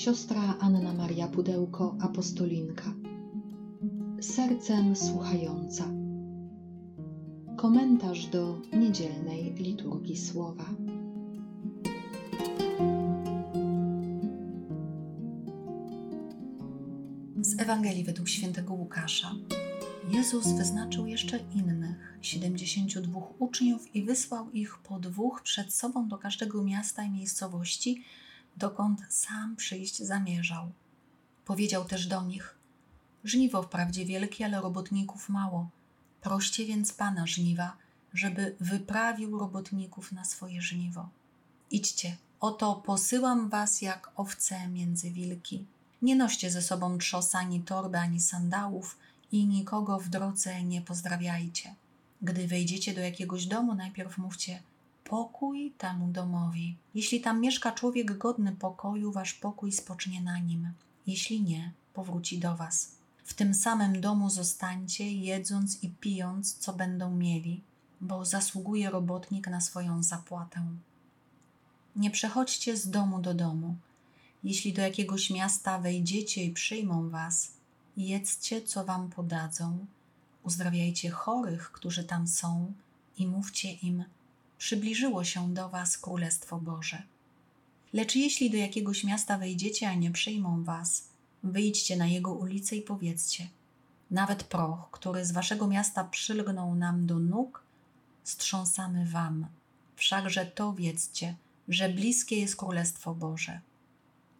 siostra 0.00 0.56
Anna 0.60 0.92
Maria 0.92 1.28
Pudełko, 1.28 1.96
apostolinka. 2.00 2.94
Sercem 4.20 4.96
słuchająca. 4.96 5.84
Komentarz 7.56 8.26
do 8.26 8.60
niedzielnej 8.72 9.54
liturgii 9.54 10.16
słowa. 10.16 10.64
Z 17.40 17.60
Ewangelii 17.60 18.04
według 18.04 18.28
świętego 18.28 18.74
Łukasza. 18.74 19.34
Jezus 20.10 20.52
wyznaczył 20.52 21.06
jeszcze 21.06 21.38
innych, 21.54 22.18
72 22.20 23.20
uczniów 23.38 23.94
i 23.94 24.02
wysłał 24.02 24.50
ich 24.50 24.78
po 24.78 24.98
dwóch 24.98 25.42
przed 25.42 25.74
sobą 25.74 26.08
do 26.08 26.18
każdego 26.18 26.62
miasta 26.62 27.02
i 27.02 27.10
miejscowości, 27.10 28.04
dokąd 28.60 29.00
sam 29.08 29.56
przyjść 29.56 30.02
zamierzał. 30.02 30.72
Powiedział 31.44 31.84
też 31.84 32.06
do 32.06 32.22
nich: 32.22 32.54
Żniwo 33.24 33.62
wprawdzie 33.62 34.04
wielkie, 34.04 34.44
ale 34.44 34.60
robotników 34.60 35.28
mało. 35.28 35.68
Proście 36.20 36.66
więc 36.66 36.92
pana 36.92 37.26
żniwa, 37.26 37.76
żeby 38.14 38.56
wyprawił 38.60 39.38
robotników 39.38 40.12
na 40.12 40.24
swoje 40.24 40.62
żniwo. 40.62 41.08
Idźcie, 41.70 42.16
oto 42.40 42.74
posyłam 42.74 43.48
was 43.48 43.82
jak 43.82 44.12
owce 44.16 44.68
między 44.68 45.10
wilki. 45.10 45.64
Nie 46.02 46.16
noście 46.16 46.50
ze 46.50 46.62
sobą 46.62 46.98
trzosa, 46.98 47.38
ani 47.38 47.60
torby, 47.60 47.98
ani 47.98 48.20
sandałów 48.20 48.98
i 49.32 49.46
nikogo 49.46 49.98
w 49.98 50.08
drodze 50.08 50.64
nie 50.64 50.82
pozdrawiajcie. 50.82 51.74
Gdy 52.22 52.48
wejdziecie 52.48 52.94
do 52.94 53.00
jakiegoś 53.00 53.46
domu, 53.46 53.74
najpierw 53.74 54.18
mówcie 54.18 54.62
pokój 55.10 55.72
temu 55.78 56.08
domowi. 56.08 56.76
Jeśli 56.94 57.20
tam 57.20 57.40
mieszka 57.40 57.72
człowiek 57.72 58.18
godny 58.18 58.52
pokoju, 58.52 59.12
wasz 59.12 59.34
pokój 59.34 59.72
spocznie 59.72 60.20
na 60.20 60.38
nim. 60.38 60.72
Jeśli 61.06 61.42
nie, 61.42 61.72
powróci 61.94 62.38
do 62.38 62.56
was. 62.56 62.92
W 63.24 63.34
tym 63.34 63.54
samym 63.54 64.00
domu 64.00 64.30
zostańcie, 64.30 65.12
jedząc 65.12 65.82
i 65.84 65.88
pijąc, 65.90 66.58
co 66.58 66.72
będą 66.72 67.16
mieli, 67.16 67.60
bo 68.00 68.24
zasługuje 68.24 68.90
robotnik 68.90 69.48
na 69.48 69.60
swoją 69.60 70.02
zapłatę. 70.02 70.66
Nie 71.96 72.10
przechodźcie 72.10 72.76
z 72.76 72.90
domu 72.90 73.20
do 73.20 73.34
domu. 73.34 73.76
Jeśli 74.44 74.72
do 74.72 74.82
jakiegoś 74.82 75.30
miasta 75.30 75.78
wejdziecie 75.78 76.44
i 76.44 76.52
przyjmą 76.52 77.10
was, 77.10 77.52
jedzcie, 77.96 78.62
co 78.62 78.84
wam 78.84 79.10
podadzą, 79.10 79.86
uzdrawiajcie 80.42 81.10
chorych, 81.10 81.72
którzy 81.72 82.04
tam 82.04 82.28
są, 82.28 82.72
i 83.16 83.26
mówcie 83.26 83.72
im: 83.72 84.04
Przybliżyło 84.60 85.24
się 85.24 85.54
do 85.54 85.68
was 85.68 85.98
Królestwo 85.98 86.58
Boże. 86.60 87.02
Lecz 87.92 88.16
jeśli 88.16 88.50
do 88.50 88.56
jakiegoś 88.56 89.04
miasta 89.04 89.38
wejdziecie, 89.38 89.88
a 89.88 89.94
nie 89.94 90.10
przyjmą 90.10 90.64
was, 90.64 91.08
wyjdźcie 91.42 91.96
na 91.96 92.06
jego 92.06 92.34
ulicę 92.34 92.76
i 92.76 92.82
powiedzcie: 92.82 93.48
Nawet 94.10 94.44
proch, 94.44 94.90
który 94.90 95.24
z 95.24 95.32
waszego 95.32 95.66
miasta 95.66 96.04
przylgnął 96.04 96.74
nam 96.74 97.06
do 97.06 97.18
nóg, 97.18 97.62
strząsamy 98.24 99.06
wam. 99.06 99.46
Wszakże 99.96 100.46
to 100.46 100.72
wiedzcie, 100.72 101.36
że 101.68 101.88
bliskie 101.88 102.40
jest 102.40 102.56
Królestwo 102.56 103.14
Boże. 103.14 103.60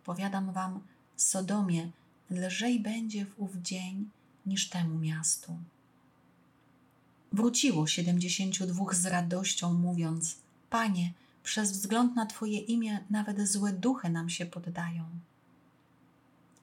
Powiadam 0.05 0.53
wam, 0.53 0.81
Sodomie 1.17 1.91
lżej 2.31 2.81
będzie 2.81 3.27
w 3.27 3.41
ów 3.41 3.57
dzień 3.57 4.11
niż 4.47 4.69
temu 4.69 4.99
miastu. 4.99 5.57
Wróciło 7.33 7.87
siedemdziesięciu 7.87 8.67
dwóch 8.67 8.95
z 8.95 9.07
radością, 9.07 9.75
mówiąc: 9.75 10.37
Panie, 10.71 11.13
przez 11.43 11.73
wzgląd 11.73 12.17
na 12.17 12.27
Twoje 12.27 12.59
imię 12.59 13.05
nawet 13.11 13.49
złe 13.49 13.73
duchy 13.73 14.11
nam 14.11 14.31
się 14.31 14.47
poddają. 14.47 15.05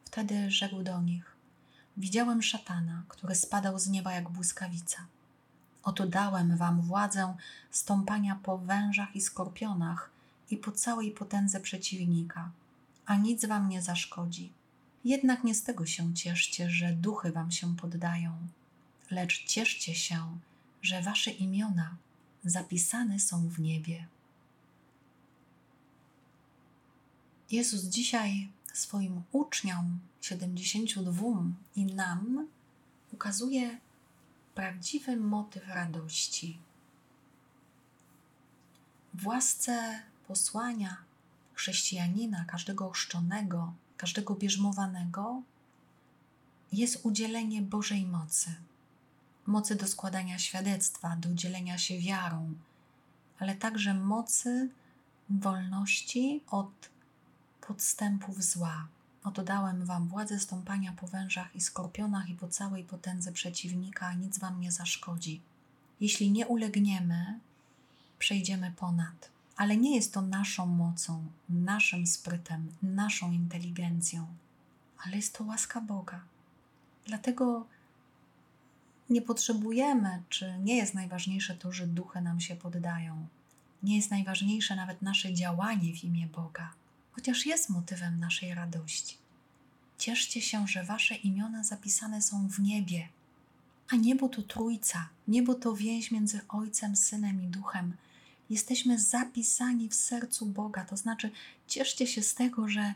Wtedy 0.05 0.51
rzekł 0.51 0.83
do 0.83 1.01
nich: 1.01 1.35
Widziałem 1.97 2.43
szatana, 2.43 3.03
który 3.07 3.35
spadał 3.35 3.79
z 3.79 3.87
nieba 3.87 4.11
jak 4.13 4.29
błyskawica. 4.29 5.05
Oto 5.83 6.07
dałem 6.07 6.57
wam 6.57 6.81
władzę 6.81 7.35
stąpania 7.71 8.39
po 8.43 8.57
wężach 8.57 9.15
i 9.15 9.21
skorpionach 9.21 10.09
i 10.51 10.57
po 10.57 10.71
całej 10.71 11.11
potędze 11.11 11.59
przeciwnika, 11.59 12.51
a 13.05 13.15
nic 13.15 13.45
wam 13.45 13.69
nie 13.69 13.81
zaszkodzi. 13.81 14.51
Jednak 15.05 15.43
nie 15.43 15.55
z 15.55 15.63
tego 15.63 15.85
się 15.85 16.13
cieszcie, 16.13 16.69
że 16.69 16.93
duchy 16.93 17.31
wam 17.31 17.51
się 17.51 17.75
poddają, 17.75 18.31
lecz 19.11 19.45
cieszcie 19.45 19.95
się, 19.95 20.37
że 20.81 21.01
wasze 21.01 21.31
imiona 21.31 21.95
zapisane 22.43 23.19
są 23.19 23.49
w 23.49 23.59
niebie. 23.59 24.07
Jezus 27.51 27.83
dzisiaj 27.83 28.49
swoim 28.73 29.23
uczniom, 29.31 29.99
72 30.21 31.23
i 31.75 31.85
nam, 31.85 32.47
ukazuje 33.13 33.79
prawdziwy 34.55 35.17
motyw 35.17 35.67
radości. 35.67 36.59
W 39.13 39.27
łasce 39.27 40.01
posłania 40.27 40.97
chrześcijanina, 41.53 42.45
każdego 42.45 42.87
ochrzczonego, 42.87 43.73
każdego 43.97 44.35
bierzmowanego 44.35 45.41
jest 46.71 47.05
udzielenie 47.05 47.61
Bożej 47.61 48.05
mocy. 48.05 48.55
Mocy 49.47 49.75
do 49.75 49.87
składania 49.87 50.39
świadectwa, 50.39 51.15
do 51.15 51.33
dzielenia 51.33 51.77
się 51.77 51.99
wiarą, 51.99 52.53
ale 53.39 53.55
także 53.55 53.93
mocy 53.93 54.69
wolności 55.29 56.41
od 56.47 56.89
podstępów 57.67 58.43
zła. 58.43 58.87
Oto 59.23 59.43
dałem 59.43 59.85
wam 59.85 60.07
władzę 60.07 60.39
stąpania 60.39 60.93
po 60.93 61.07
wężach 61.07 61.55
i 61.55 61.61
skorpionach 61.61 62.29
i 62.29 62.35
po 62.35 62.47
całej 62.47 62.83
potędze 62.83 63.31
przeciwnika, 63.31 64.13
nic 64.13 64.39
wam 64.39 64.61
nie 64.61 64.71
zaszkodzi. 64.71 65.41
Jeśli 65.99 66.31
nie 66.31 66.47
ulegniemy, 66.47 67.39
przejdziemy 68.19 68.73
ponad. 68.77 69.29
Ale 69.57 69.77
nie 69.77 69.95
jest 69.95 70.13
to 70.13 70.21
naszą 70.21 70.65
mocą, 70.65 71.25
naszym 71.49 72.07
sprytem, 72.07 72.71
naszą 72.83 73.31
inteligencją, 73.31 74.27
ale 75.05 75.15
jest 75.15 75.37
to 75.37 75.43
łaska 75.43 75.81
Boga. 75.81 76.19
Dlatego 77.05 77.65
nie 79.09 79.21
potrzebujemy, 79.21 80.23
czy 80.29 80.53
nie 80.63 80.75
jest 80.75 80.93
najważniejsze 80.93 81.55
to, 81.55 81.71
że 81.71 81.87
duchy 81.87 82.21
nam 82.21 82.39
się 82.39 82.55
poddają. 82.55 83.27
Nie 83.83 83.95
jest 83.95 84.11
najważniejsze 84.11 84.75
nawet 84.75 85.01
nasze 85.01 85.33
działanie 85.33 85.93
w 85.93 86.03
imię 86.03 86.27
Boga 86.27 86.73
chociaż 87.17 87.45
jest 87.45 87.69
motywem 87.69 88.19
naszej 88.19 88.53
radości. 88.53 89.17
Cieszcie 89.97 90.41
się, 90.41 90.67
że 90.67 90.83
wasze 90.83 91.15
imiona 91.15 91.63
zapisane 91.63 92.21
są 92.21 92.47
w 92.49 92.59
niebie. 92.59 93.07
A 93.89 93.95
niebo 93.95 94.29
to 94.29 94.41
Trójca, 94.41 95.09
niebo 95.27 95.55
to 95.55 95.75
więź 95.75 96.11
między 96.11 96.41
Ojcem, 96.49 96.95
Synem 96.95 97.43
i 97.43 97.47
Duchem. 97.47 97.93
Jesteśmy 98.49 98.99
zapisani 98.99 99.89
w 99.89 99.95
sercu 99.95 100.45
Boga, 100.45 100.85
to 100.85 100.97
znaczy 100.97 101.31
cieszcie 101.67 102.07
się 102.07 102.21
z 102.21 102.35
tego, 102.35 102.67
że 102.67 102.93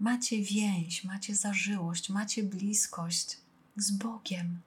macie 0.00 0.42
więź, 0.42 1.04
macie 1.04 1.34
zażyłość, 1.34 2.10
macie 2.10 2.42
bliskość 2.42 3.36
z 3.76 3.90
Bogiem, 3.90 4.60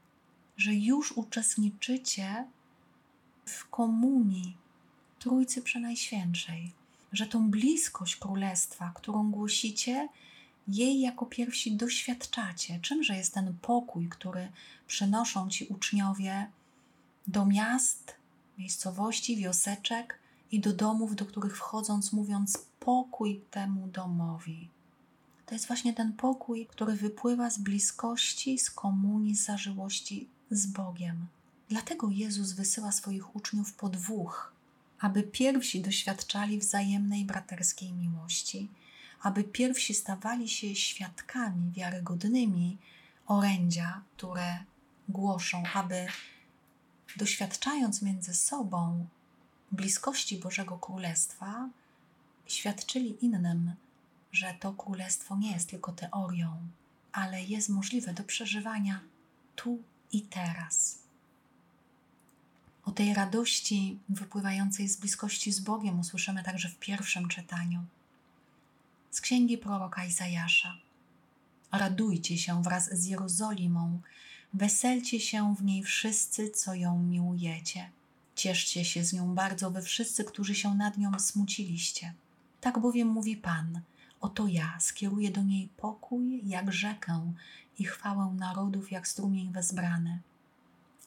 że 0.58 0.74
już 0.74 1.12
uczestniczycie 1.12 2.46
w 3.46 3.70
komunii 3.70 4.58
Trójcy 5.20 5.62
Przenajświętszej 5.62 6.72
że 7.16 7.28
tą 7.28 7.52
bliskość 7.52 8.16
królestwa, 8.16 8.92
którą 8.96 9.32
głosicie, 9.32 10.10
jej 10.68 11.00
jako 11.00 11.26
pierwsi 11.26 11.76
doświadczacie. 11.76 12.80
Czymże 12.82 13.16
jest 13.16 13.34
ten 13.34 13.58
pokój, 13.62 14.10
który 14.10 14.52
przynoszą 14.88 15.50
ci 15.50 15.66
uczniowie 15.66 16.52
do 17.28 17.46
miast, 17.46 18.16
miejscowości, 18.58 19.38
wioseczek 19.38 20.20
i 20.52 20.60
do 20.60 20.74
domów, 20.74 21.16
do 21.16 21.26
których 21.26 21.58
wchodząc, 21.58 22.14
mówiąc 22.14 22.58
pokój 22.80 23.42
temu 23.52 23.88
domowi. 23.88 24.70
To 25.46 25.56
jest 25.56 25.68
właśnie 25.68 25.94
ten 25.94 26.14
pokój, 26.14 26.68
który 26.68 26.96
wypływa 26.96 27.50
z 27.50 27.58
bliskości, 27.58 28.60
z 28.60 28.72
komunii, 28.72 29.36
z 29.36 29.46
zażyłości 29.46 30.30
z 30.52 30.68
Bogiem. 30.68 31.28
Dlatego 31.70 32.10
Jezus 32.10 32.54
wysyła 32.54 32.92
swoich 32.92 33.36
uczniów 33.36 33.74
po 33.74 33.90
dwóch, 33.90 34.54
aby 35.00 35.24
pierwsi 35.24 35.82
doświadczali 35.82 36.60
wzajemnej 36.60 37.26
braterskiej 37.26 37.94
miłości, 37.94 38.70
aby 39.22 39.44
pierwsi 39.44 39.94
stawali 39.94 40.50
się 40.50 40.76
świadkami 40.76 41.72
wiarygodnymi 41.72 42.78
orędzia, 43.28 44.02
które 44.18 44.58
głoszą, 45.10 45.64
aby 45.74 46.08
doświadczając 47.18 48.02
między 48.02 48.34
sobą 48.34 49.08
bliskości 49.72 50.38
Bożego 50.38 50.78
Królestwa, 50.78 51.70
świadczyli 52.46 53.26
innym, 53.26 53.74
że 54.32 54.54
to 54.60 54.74
Królestwo 54.74 55.38
nie 55.38 55.52
jest 55.52 55.70
tylko 55.70 55.92
teorią, 55.92 56.58
ale 57.12 57.44
jest 57.44 57.70
możliwe 57.70 58.14
do 58.14 58.24
przeżywania 58.24 59.00
tu 59.56 59.80
i 60.16 60.22
teraz. 60.22 61.00
O 62.86 62.92
tej 62.92 63.14
radości 63.14 64.00
wypływającej 64.10 64.88
z 64.88 64.98
bliskości 64.98 65.52
z 65.52 65.60
Bogiem 65.60 66.00
usłyszymy 66.00 66.44
także 66.44 66.70
w 66.70 66.80
pierwszym 66.80 67.28
czytaniu. 67.28 67.84
z 69.12 69.22
księgi 69.22 69.58
proroka 69.58 70.06
Izajasza. 70.06 70.78
Radujcie 71.72 72.38
się 72.38 72.64
wraz 72.64 72.90
z 73.00 73.06
Jerozolimą, 73.06 74.02
weselcie 74.54 75.20
się 75.20 75.56
w 75.56 75.64
niej 75.64 75.84
wszyscy, 75.84 76.50
co 76.50 76.74
ją 76.74 77.00
miłujecie. 77.00 77.90
Cieszcie 78.36 78.86
się 78.86 79.06
z 79.06 79.14
nią 79.14 79.36
bardzo 79.36 79.72
wy 79.72 79.82
wszyscy, 79.82 80.24
którzy 80.24 80.56
się 80.56 80.76
nad 80.76 80.98
nią 80.98 81.20
smuciliście. 81.20 82.14
Tak 82.62 82.80
bowiem 82.80 83.08
mówi 83.08 83.38
Pan, 83.38 83.82
oto 84.26 84.48
ja 84.48 84.80
skieruję 84.80 85.32
do 85.32 85.44
niej 85.44 85.70
pokój 85.78 86.42
jak 86.46 86.74
rzekę 86.74 87.34
i 87.80 87.86
chwałę 87.86 88.36
narodów 88.38 88.92
jak 88.92 89.08
strumień 89.08 89.52
wezbrany. 89.52 90.22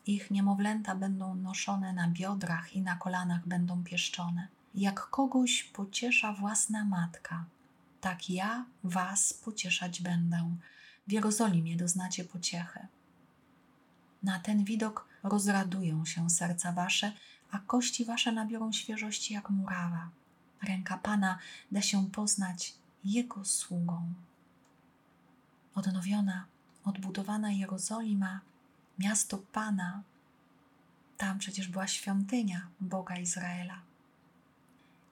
Ich 0.07 0.31
niemowlęta 0.31 0.95
będą 0.95 1.35
noszone 1.35 1.93
na 1.93 2.09
biodrach 2.09 2.77
i 2.77 2.83
na 2.83 2.97
kolanach 2.97 3.49
będą 3.49 3.85
pieszczone. 3.85 4.49
Jak 4.75 5.11
kogoś 5.11 5.65
pociesza 5.65 6.33
własna 6.33 6.85
matka, 6.85 7.45
tak 8.01 8.31
ja 8.31 8.65
was 8.85 9.33
pocieszać 9.33 10.03
będę. 10.03 10.57
W 11.09 11.13
Jerozolimie 11.13 11.77
doznacie 11.77 12.25
pociechy. 12.25 12.87
Na 14.23 14.39
ten 14.39 14.65
widok 14.65 15.09
rozradują 15.23 16.05
się 16.05 16.31
serca 16.31 16.73
wasze, 16.73 17.13
a 17.51 17.59
kości 17.59 18.05
wasze 18.05 18.33
nabiorą 18.33 18.73
świeżości 18.73 19.35
jak 19.35 19.51
murawa. 19.51 20.11
Ręka 20.63 20.99
Pana 20.99 21.39
da 21.73 21.83
się 21.83 22.11
poznać 22.11 22.78
Jego 23.05 23.45
sługą. 23.45 24.13
Odnowiona, 25.75 26.47
odbudowana 26.85 27.53
Jerozolima, 27.53 28.41
miasto 28.99 29.39
Pana, 29.39 30.03
tam 31.17 31.39
przecież 31.39 31.69
była 31.69 31.87
świątynia 31.87 32.69
Boga 32.81 33.17
Izraela, 33.17 33.81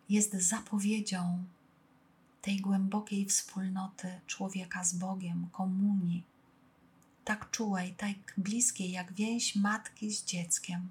jest 0.08 0.32
zapowiedzią 0.32 1.44
tej 2.42 2.60
głębokiej 2.60 3.26
wspólnoty 3.26 4.20
człowieka 4.26 4.84
z 4.84 4.94
Bogiem, 4.94 5.48
komunii, 5.52 6.24
tak 7.24 7.50
czułej, 7.50 7.94
tak 7.94 8.16
bliskiej 8.36 8.90
jak 8.90 9.12
więź 9.12 9.56
matki 9.56 10.12
z 10.12 10.24
dzieckiem. 10.24 10.88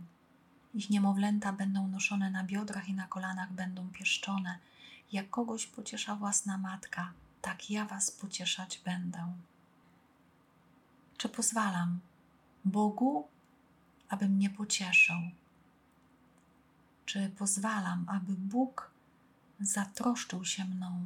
Ich 0.74 0.90
niemowlęta 0.90 1.54
będą 1.54 1.88
noszone 1.88 2.32
na 2.32 2.44
biodrach 2.44 2.90
i 2.90 2.94
na 2.94 3.08
kolanach 3.08 3.54
będą 3.54 3.90
pieszczone. 3.90 4.60
Jak 5.12 5.30
kogoś 5.30 5.68
pociesza 5.68 6.16
własna 6.16 6.58
matka, 6.58 7.14
tak 7.42 7.70
ja 7.70 7.86
was 7.86 8.12
pocieszać 8.12 8.82
będę. 8.86 9.34
Czy 11.18 11.30
pozwalam 11.30 12.00
Bogu, 12.66 13.28
aby 14.10 14.30
mnie 14.30 14.50
pocieszył? 14.50 15.22
Czy 17.06 17.30
pozwalam, 17.30 18.06
aby 18.10 18.34
Bóg 18.34 18.92
zatroszczył 19.60 20.46
się 20.46 20.66
mną, 20.66 21.06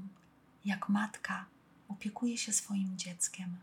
jak 0.66 0.90
matka 0.90 1.46
opiekuje 1.88 2.38
się 2.38 2.54
swoim 2.54 2.98
dzieckiem? 2.98 3.58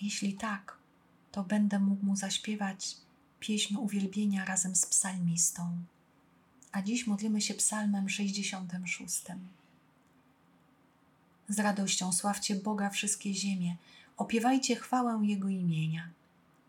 Jeśli 0.00 0.34
tak, 0.34 0.78
to 1.32 1.42
będę 1.42 1.78
mógł 1.78 2.06
mu 2.06 2.16
zaśpiewać 2.16 2.96
pieśń 3.40 3.76
uwielbienia 3.76 4.44
razem 4.44 4.76
z 4.76 4.86
psalmistą. 4.86 5.76
A 6.74 6.82
dziś 6.82 7.06
modlimy 7.06 7.40
się 7.40 7.54
psalmem 7.54 8.08
66. 8.08 9.22
Z 11.48 11.58
radością 11.58 12.12
sławcie 12.12 12.56
Boga 12.56 12.90
wszystkie 12.90 13.34
ziemie, 13.34 13.76
opiewajcie 14.16 14.76
chwałę 14.76 15.20
Jego 15.22 15.48
imienia. 15.48 16.10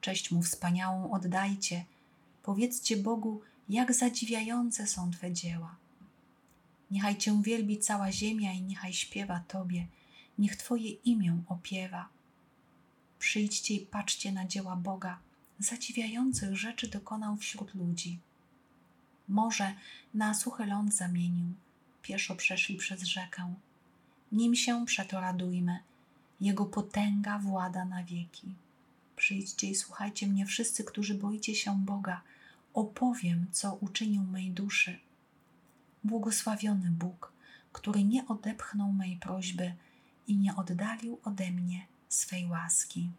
Cześć 0.01 0.31
Mu 0.31 0.41
wspaniałą 0.41 1.11
oddajcie, 1.11 1.85
powiedzcie 2.43 2.97
Bogu, 2.97 3.41
jak 3.69 3.93
zadziwiające 3.93 4.87
są 4.87 5.11
Twe 5.11 5.33
dzieła. 5.33 5.75
Niechaj 6.91 7.17
Cię 7.17 7.41
wielbi 7.43 7.79
cała 7.79 8.11
ziemia 8.11 8.53
i 8.53 8.61
niechaj 8.61 8.93
śpiewa 8.93 9.43
Tobie, 9.47 9.87
niech 10.37 10.55
Twoje 10.55 10.89
imię 10.89 11.41
opiewa. 11.47 12.09
Przyjdźcie 13.19 13.73
i 13.73 13.85
patrzcie 13.85 14.31
na 14.31 14.47
dzieła 14.47 14.75
Boga, 14.75 15.19
zadziwiających 15.59 16.55
rzeczy 16.55 16.87
dokonał 16.87 17.37
wśród 17.37 17.75
ludzi. 17.75 18.19
Morze 19.27 19.73
na 20.13 20.33
suchy 20.33 20.65
ląd 20.65 20.93
zamienił, 20.93 21.53
pieszo 22.01 22.35
przeszli 22.35 22.75
przez 22.75 23.03
rzekę. 23.03 23.53
Nim 24.31 24.55
się 24.55 24.85
przeto 24.85 25.21
radujmy, 25.21 25.79
Jego 26.41 26.65
potęga 26.65 27.39
włada 27.39 27.85
na 27.85 28.03
wieki. 28.03 28.55
Przyjdźcie 29.15 29.69
i 29.69 29.75
słuchajcie 29.75 30.27
mnie 30.27 30.45
wszyscy, 30.45 30.83
którzy 30.83 31.15
boicie 31.15 31.55
się 31.55 31.85
Boga. 31.85 32.21
Opowiem, 32.73 33.45
co 33.51 33.73
uczynił 33.73 34.23
mej 34.23 34.51
duszy. 34.51 34.99
Błogosławiony 36.03 36.91
Bóg, 36.91 37.31
który 37.71 38.03
nie 38.03 38.27
odepchnął 38.27 38.91
mej 38.91 39.17
prośby 39.17 39.73
i 40.27 40.37
nie 40.37 40.55
oddalił 40.55 41.19
ode 41.23 41.51
mnie 41.51 41.85
swej 42.09 42.47
łaski 42.47 43.09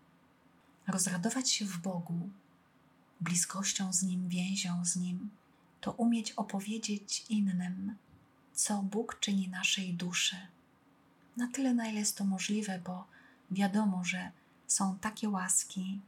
rozradować 0.86 1.50
się 1.50 1.64
w 1.64 1.78
Bogu, 1.78 2.30
bliskością 3.20 3.92
z 3.92 4.02
Nim, 4.02 4.28
więzią 4.28 4.84
z 4.84 4.96
Nim, 4.96 5.30
to 5.86 5.92
umieć 5.92 6.32
opowiedzieć 6.32 7.24
innym, 7.28 7.94
co 8.52 8.82
Bóg 8.82 9.20
czyni 9.20 9.48
naszej 9.48 9.94
duszy. 9.94 10.36
Na 11.36 11.48
tyle, 11.48 11.74
na 11.74 11.88
ile 11.88 11.98
jest 11.98 12.18
to 12.18 12.24
możliwe, 12.24 12.80
bo 12.84 13.06
wiadomo, 13.50 14.04
że 14.04 14.30
są 14.66 14.98
takie 14.98 15.28
łaski 15.28 16.00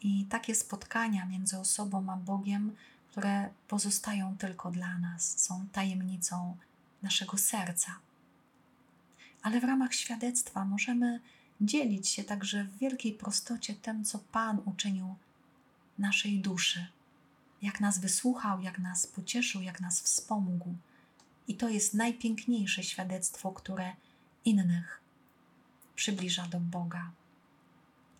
i 0.00 0.24
takie 0.24 0.54
spotkania 0.54 1.26
między 1.26 1.58
osobą 1.58 2.12
a 2.12 2.16
Bogiem, 2.16 2.76
które 3.10 3.50
pozostają 3.68 4.36
tylko 4.36 4.70
dla 4.70 4.98
nas, 4.98 5.38
są 5.38 5.66
tajemnicą 5.72 6.56
naszego 7.02 7.38
serca. 7.38 7.98
Ale 9.42 9.60
w 9.60 9.64
ramach 9.64 9.94
świadectwa 9.94 10.64
możemy 10.64 11.20
dzielić 11.60 12.08
się 12.08 12.24
także 12.24 12.64
w 12.64 12.78
wielkiej 12.78 13.12
prostocie 13.12 13.74
tym, 13.74 14.04
co 14.04 14.18
Pan 14.18 14.58
uczynił 14.64 15.14
naszej 15.98 16.40
duszy, 16.40 16.86
jak 17.62 17.80
nas 17.80 17.98
wysłuchał, 17.98 18.60
jak 18.60 18.78
nas 18.78 19.06
pocieszył, 19.06 19.62
jak 19.62 19.80
nas 19.80 20.00
wspomógł. 20.00 20.74
I 21.48 21.54
to 21.54 21.68
jest 21.68 21.94
najpiękniejsze 21.94 22.82
świadectwo, 22.82 23.52
które 23.52 23.92
innych 24.44 25.00
przybliża 25.94 26.46
do 26.46 26.60
Boga. 26.60 27.10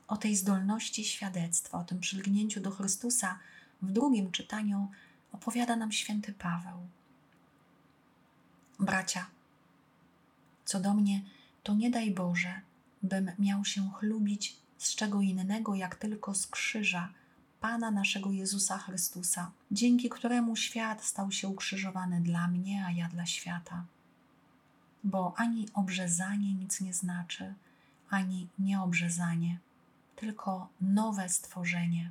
O 0.08 0.16
tej 0.16 0.36
zdolności 0.36 1.04
świadectwa, 1.04 1.78
o 1.78 1.84
tym 1.84 2.00
przylgnięciu 2.00 2.60
do 2.60 2.70
Chrystusa 2.70 3.38
w 3.82 3.92
drugim 3.92 4.32
czytaniu 4.32 4.90
opowiada 5.32 5.76
nam 5.76 5.92
święty 5.92 6.32
Paweł. 6.32 6.86
Bracia, 8.80 9.26
co 10.64 10.80
do 10.80 10.94
mnie, 10.94 11.22
to 11.62 11.74
nie 11.74 11.90
daj 11.90 12.10
Boże, 12.10 12.60
bym 13.02 13.30
miał 13.38 13.64
się 13.64 13.90
chlubić 13.90 14.56
z 14.78 14.94
czego 14.94 15.20
innego, 15.20 15.74
jak 15.74 15.96
tylko 15.96 16.34
z 16.34 16.46
krzyża 16.46 17.12
Pana 17.60 17.90
naszego 17.90 18.30
Jezusa 18.30 18.78
Chrystusa, 18.78 19.50
dzięki 19.70 20.08
któremu 20.08 20.56
świat 20.56 21.04
stał 21.04 21.32
się 21.32 21.48
ukrzyżowany 21.48 22.20
dla 22.20 22.48
mnie, 22.48 22.84
a 22.86 22.90
ja 22.90 23.08
dla 23.08 23.26
świata. 23.26 23.84
Bo 25.04 25.34
ani 25.36 25.68
obrzezanie 25.74 26.54
nic 26.54 26.80
nie 26.80 26.94
znaczy, 26.94 27.54
ani 28.10 28.48
nieobrzezanie, 28.58 29.58
tylko 30.16 30.68
nowe 30.80 31.28
stworzenie. 31.28 32.10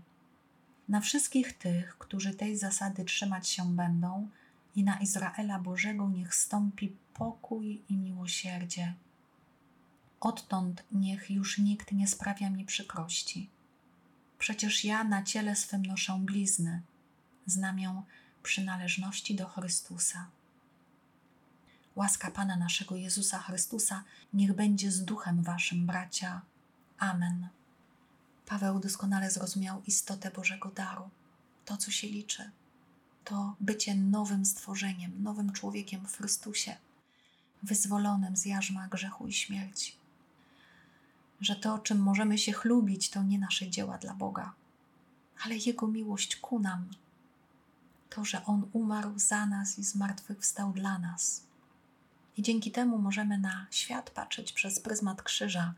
Na 0.90 1.02
wszystkich 1.02 1.58
tych, 1.58 1.98
którzy 1.98 2.34
tej 2.34 2.58
zasady 2.58 3.06
trzymać 3.06 3.48
się 3.48 3.76
będą, 3.76 4.30
i 4.76 4.84
na 4.84 5.00
Izraela 5.00 5.60
Bożego 5.60 6.10
niech 6.10 6.36
stąpi 6.36 6.96
pokój 7.14 7.82
i 7.90 7.98
miłosierdzie 7.98 8.94
Odtąd 10.20 10.84
niech 10.92 11.32
już 11.32 11.58
nikt 11.58 11.92
nie 11.92 12.08
sprawia 12.08 12.50
mi 12.50 12.66
przykrości. 12.66 13.50
Przecież 14.40 14.84
ja 14.84 15.04
na 15.04 15.24
ciele 15.24 15.56
swym 15.56 15.86
noszę 15.86 16.20
blizny, 16.22 16.82
znamię 17.46 18.02
przynależności 18.44 19.36
do 19.36 19.48
Chrystusa. 19.48 20.28
Łaska 21.96 22.32
Pana 22.32 22.56
naszego 22.56 22.96
Jezusa 22.96 23.40
Chrystusa 23.40 24.04
niech 24.34 24.54
będzie 24.54 24.92
z 24.92 25.06
duchem 25.06 25.44
waszym, 25.44 25.86
bracia. 25.86 26.42
Amen. 26.98 27.48
Paweł 28.46 28.80
doskonale 28.80 29.32
zrozumiał 29.32 29.82
istotę 29.88 30.32
Bożego 30.32 30.70
daru, 30.72 31.10
to 31.66 31.78
co 31.78 31.92
się 31.92 32.08
liczy, 32.08 32.52
to 33.24 33.56
bycie 33.60 33.96
nowym 33.96 34.46
stworzeniem, 34.46 35.24
nowym 35.24 35.52
człowiekiem 35.52 36.08
w 36.08 36.18
Chrystusie, 36.18 36.78
wyzwolonym 37.64 38.38
z 38.38 38.46
jarzma 38.46 38.88
grzechu 38.88 39.28
i 39.28 39.34
śmierci 39.34 39.99
że 41.42 41.56
to, 41.56 41.80
czym 41.80 42.00
możemy 42.00 42.38
się 42.38 42.52
chlubić, 42.52 43.10
to 43.10 43.24
nie 43.24 43.40
nasze 43.40 43.70
dzieła 43.70 43.98
dla 43.98 44.14
Boga, 44.14 44.54
ale 45.46 45.56
Jego 45.58 45.88
miłość 45.88 46.36
ku 46.36 46.60
nam. 46.60 46.90
To, 48.10 48.26
że 48.26 48.46
On 48.46 48.70
umarł 48.74 49.20
za 49.20 49.46
nas 49.46 49.80
i 49.80 49.84
zmartwychwstał 49.84 50.74
dla 50.74 51.00
nas. 51.00 51.44
I 52.38 52.42
dzięki 52.42 52.72
temu 52.72 52.98
możemy 52.98 53.38
na 53.38 53.68
świat 53.72 54.10
patrzeć 54.10 54.54
przez 54.54 54.80
pryzmat 54.80 55.22
krzyża, 55.22 55.74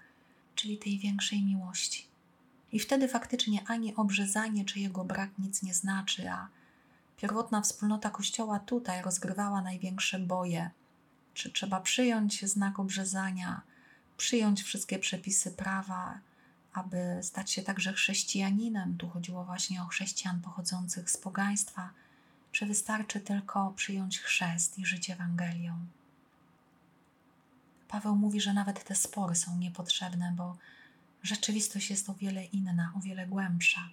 czyli 0.55 0.77
tej 0.77 0.99
większej 0.99 1.43
miłości. 1.43 2.07
I 2.71 2.79
wtedy 2.79 3.07
faktycznie 3.07 3.63
ani 3.67 3.95
obrzezanie 3.95 4.65
czy 4.65 4.79
jego 4.79 5.05
brak 5.05 5.29
nic 5.39 5.63
nie 5.63 5.73
znaczy, 5.73 6.29
a 6.29 6.47
pierwotna 7.17 7.61
wspólnota 7.61 8.09
Kościoła 8.09 8.59
tutaj 8.59 9.01
rozgrywała 9.01 9.61
największe 9.61 10.19
boje, 10.19 10.69
czy 11.33 11.51
trzeba 11.51 11.81
przyjąć 11.81 12.45
znak 12.45 12.79
obrzezania, 12.79 13.61
przyjąć 14.21 14.63
wszystkie 14.63 14.99
przepisy 14.99 15.51
prawa, 15.51 16.19
aby 16.73 17.19
stać 17.21 17.51
się 17.51 17.61
także 17.61 17.93
chrześcijaninem. 17.93 18.97
Tu 18.97 19.09
chodziło 19.09 19.45
właśnie 19.45 19.81
o 19.81 19.85
chrześcijan 19.85 20.41
pochodzących 20.41 21.09
z 21.09 21.17
pogaństwa, 21.17 21.89
czy 22.51 22.65
wystarczy 22.65 23.19
tylko 23.19 23.73
przyjąć 23.75 24.19
chrzest 24.19 24.79
i 24.79 24.85
żyć 24.85 25.09
Ewangelią. 25.09 25.85
Paweł 27.87 28.15
mówi, 28.15 28.41
że 28.41 28.53
nawet 28.53 28.83
te 28.83 28.95
spory 28.95 29.35
są 29.35 29.57
niepotrzebne, 29.57 30.33
bo 30.37 30.57
rzeczywistość 31.23 31.89
jest 31.89 32.09
o 32.09 32.13
wiele 32.13 32.45
inna, 32.45 32.93
o 32.97 32.99
wiele 32.99 33.27
głębsza. 33.27 33.89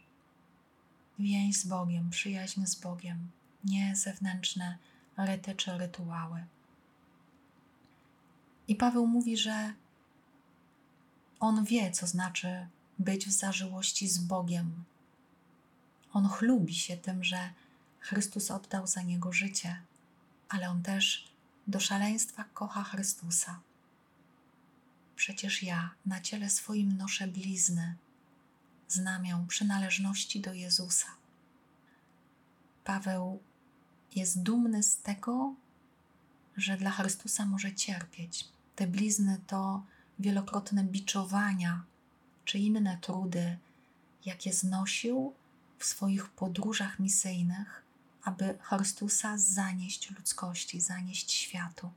Więź 1.19 1.57
z 1.57 1.67
Bogiem, 1.67 2.11
przyjaźń 2.11 2.67
z 2.67 2.75
Bogiem, 2.75 3.31
nie 3.65 3.97
zewnętrzne 3.97 4.79
ryty 5.17 5.55
czy 5.55 5.79
rytuały. 5.79 6.45
I 8.69 8.75
Paweł 8.75 9.07
mówi, 9.07 9.37
że 9.37 9.73
on 11.40 11.64
wie, 11.64 11.90
co 11.90 12.07
znaczy 12.07 12.66
być 12.99 13.26
w 13.26 13.33
zażyłości 13.33 14.09
z 14.09 14.18
Bogiem. 14.18 14.85
On 16.12 16.28
chlubi 16.28 16.75
się 16.75 16.97
tym, 16.97 17.25
że 17.25 17.50
Chrystus 18.00 18.50
oddał 18.50 18.87
za 18.87 19.02
niego 19.02 19.33
życie, 19.33 19.83
ale 20.49 20.71
on 20.71 20.83
też 20.83 21.33
do 21.66 21.80
szaleństwa 21.80 22.45
kocha 22.45 22.85
Chrystusa. 22.85 23.61
Przecież 25.16 25.62
ja 25.62 25.90
na 26.07 26.21
ciele 26.21 26.50
swoim 26.50 26.97
noszę 26.97 27.28
blizny, 27.28 27.95
znamię 28.88 29.45
przynależności 29.49 30.40
do 30.40 30.54
Jezusa. 30.54 31.09
Paweł 32.85 33.42
jest 34.14 34.42
dumny 34.42 34.83
z 34.83 34.97
tego, 34.97 35.54
że 36.57 36.76
dla 36.76 36.90
Chrystusa 36.90 37.47
może 37.47 37.75
cierpieć. 37.75 38.49
Te 38.76 38.87
blizny 38.87 39.40
to 39.47 39.83
wielokrotne 40.19 40.85
biczowania 40.85 41.85
czy 42.45 42.59
inne 42.59 42.99
trudy, 43.01 43.59
jakie 44.25 44.53
znosił 44.53 45.35
w 45.79 45.85
swoich 45.85 46.29
podróżach 46.29 46.99
misyjnych, 46.99 47.83
aby 48.23 48.59
Chrystusa 48.63 49.39
zanieść 49.39 50.11
ludzkości, 50.11 50.81
zanieść 50.81 51.33
światu. 51.33 51.91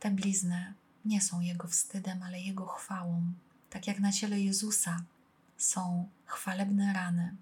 Te 0.00 0.10
blizny 0.10 0.74
nie 1.04 1.20
są 1.20 1.40
Jego 1.40 1.68
wstydem, 1.68 2.22
ale 2.22 2.40
Jego 2.40 2.66
chwałą. 2.66 3.32
Tak 3.70 3.86
jak 3.86 4.00
na 4.00 4.12
ciele 4.12 4.40
Jezusa 4.40 5.02
są 5.58 6.08
chwalebne 6.24 6.92
rany. 6.92 7.36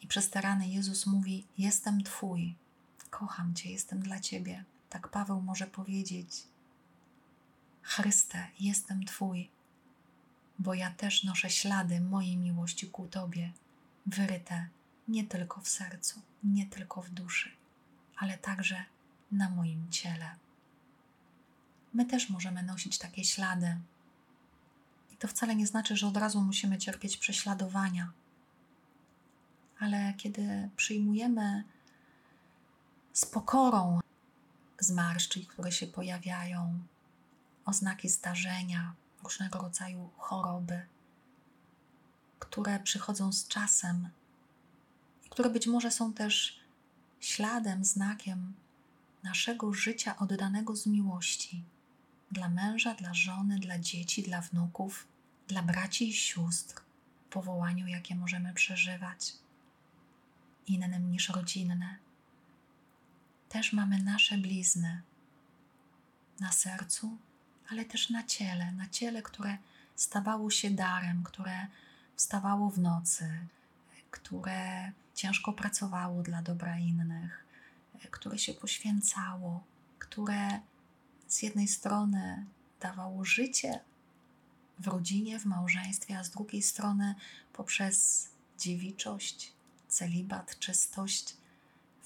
I 0.00 0.06
przez 0.06 0.30
te 0.30 0.40
rany 0.40 0.68
Jezus 0.68 1.06
mówi: 1.06 1.46
Jestem 1.58 2.02
Twój, 2.02 2.54
kocham 3.10 3.54
Cię, 3.54 3.70
jestem 3.70 4.00
dla 4.00 4.20
Ciebie. 4.20 4.64
Tak 4.90 5.08
Paweł 5.08 5.42
może 5.42 5.66
powiedzieć: 5.66 6.44
Chryste, 7.88 8.46
jestem 8.60 9.04
Twój, 9.04 9.50
bo 10.58 10.74
ja 10.74 10.90
też 10.90 11.24
noszę 11.24 11.50
ślady 11.50 12.00
mojej 12.00 12.36
miłości 12.36 12.86
ku 12.86 13.06
Tobie, 13.06 13.52
wyryte 14.06 14.68
nie 15.08 15.24
tylko 15.24 15.60
w 15.60 15.68
sercu, 15.68 16.22
nie 16.44 16.66
tylko 16.66 17.02
w 17.02 17.10
duszy, 17.10 17.50
ale 18.16 18.38
także 18.38 18.84
na 19.32 19.50
moim 19.50 19.90
ciele. 19.90 20.36
My 21.94 22.04
też 22.04 22.30
możemy 22.30 22.62
nosić 22.62 22.98
takie 22.98 23.24
ślady. 23.24 23.76
I 25.12 25.16
to 25.16 25.28
wcale 25.28 25.56
nie 25.56 25.66
znaczy, 25.66 25.96
że 25.96 26.06
od 26.06 26.16
razu 26.16 26.40
musimy 26.40 26.78
cierpieć 26.78 27.16
prześladowania. 27.16 28.12
Ale 29.78 30.14
kiedy 30.16 30.70
przyjmujemy 30.76 31.64
z 33.12 33.26
pokorą 33.26 34.00
zmarszczki, 34.78 35.46
które 35.46 35.72
się 35.72 35.86
pojawiają, 35.86 36.78
oznaki 37.68 38.08
starzenia, 38.08 38.94
różnego 39.22 39.58
rodzaju 39.58 40.10
choroby, 40.16 40.86
które 42.38 42.80
przychodzą 42.80 43.32
z 43.32 43.48
czasem 43.48 44.08
i 45.26 45.28
które 45.28 45.50
być 45.50 45.66
może 45.66 45.90
są 45.90 46.12
też 46.12 46.60
śladem, 47.20 47.84
znakiem 47.84 48.54
naszego 49.22 49.72
życia 49.72 50.16
oddanego 50.16 50.76
z 50.76 50.86
miłości 50.86 51.64
dla 52.30 52.48
męża, 52.48 52.94
dla 52.94 53.14
żony, 53.14 53.58
dla 53.58 53.78
dzieci, 53.78 54.22
dla 54.22 54.40
wnuków, 54.40 55.06
dla 55.48 55.62
braci 55.62 56.08
i 56.08 56.12
sióstr, 56.12 56.82
powołaniu, 57.30 57.86
jakie 57.86 58.14
możemy 58.16 58.54
przeżywać, 58.54 59.32
innym 60.66 61.10
niż 61.10 61.28
rodzinne. 61.28 61.96
Też 63.48 63.72
mamy 63.72 64.02
nasze 64.02 64.38
blizny 64.38 65.02
na 66.40 66.52
sercu, 66.52 67.18
ale 67.70 67.84
też 67.84 68.10
na 68.10 68.24
ciele, 68.24 68.72
na 68.72 68.88
ciele, 68.88 69.22
które 69.22 69.58
stawało 69.96 70.50
się 70.50 70.70
darem, 70.70 71.22
które 71.22 71.66
wstawało 72.16 72.70
w 72.70 72.78
nocy, 72.78 73.38
które 74.10 74.92
ciężko 75.14 75.52
pracowało 75.52 76.22
dla 76.22 76.42
dobra 76.42 76.78
innych, 76.78 77.44
które 78.10 78.38
się 78.38 78.54
poświęcało, 78.54 79.64
które 79.98 80.60
z 81.28 81.42
jednej 81.42 81.68
strony 81.68 82.46
dawało 82.80 83.24
życie 83.24 83.80
w 84.78 84.86
rodzinie, 84.86 85.38
w 85.38 85.44
małżeństwie, 85.44 86.18
a 86.18 86.24
z 86.24 86.30
drugiej 86.30 86.62
strony 86.62 87.14
poprzez 87.52 88.28
dziewiczość, 88.58 89.52
celibat, 89.88 90.58
czystość, 90.58 91.36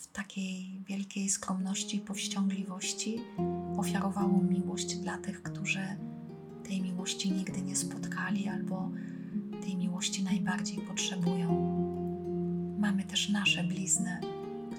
w 0.03 0.07
takiej 0.07 0.81
wielkiej 0.87 1.29
skromności 1.29 1.97
i 1.97 2.01
powściągliwości 2.01 3.21
ofiarowało 3.77 4.43
miłość 4.43 4.97
dla 4.97 5.19
tych, 5.19 5.43
którzy 5.43 5.81
tej 6.65 6.83
miłości 6.83 7.33
nigdy 7.33 7.63
nie 7.63 7.77
spotkali 7.77 8.49
albo 8.49 8.91
tej 9.63 9.77
miłości 9.77 10.23
najbardziej 10.23 10.79
potrzebują. 10.79 11.49
Mamy 12.79 13.05
też 13.05 13.29
nasze 13.29 13.65
blizny, 13.65 14.21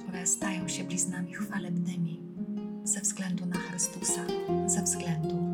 które 0.01 0.25
stają 0.25 0.67
się 0.67 0.83
bliznami 0.83 1.33
chwalebnymi 1.33 2.21
ze 2.83 3.01
względu 3.01 3.45
na 3.45 3.57
Chrystusa, 3.57 4.21
ze 4.67 4.83
względu 4.83 5.53